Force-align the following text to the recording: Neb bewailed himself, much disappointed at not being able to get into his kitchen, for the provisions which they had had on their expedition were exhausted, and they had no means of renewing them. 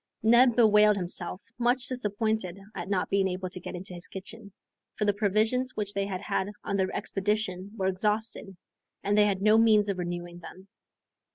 Neb 0.23 0.55
bewailed 0.55 0.95
himself, 0.97 1.43
much 1.59 1.85
disappointed 1.87 2.59
at 2.73 2.89
not 2.89 3.07
being 3.11 3.27
able 3.27 3.51
to 3.51 3.59
get 3.59 3.75
into 3.75 3.93
his 3.93 4.07
kitchen, 4.07 4.51
for 4.95 5.05
the 5.05 5.13
provisions 5.13 5.75
which 5.75 5.93
they 5.93 6.07
had 6.07 6.21
had 6.21 6.49
on 6.63 6.75
their 6.77 6.89
expedition 6.91 7.71
were 7.77 7.85
exhausted, 7.85 8.57
and 9.03 9.15
they 9.15 9.25
had 9.27 9.43
no 9.43 9.59
means 9.59 9.89
of 9.89 9.99
renewing 9.99 10.39
them. 10.39 10.67